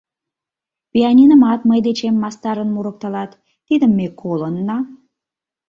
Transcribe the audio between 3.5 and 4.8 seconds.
тидым ме колынна...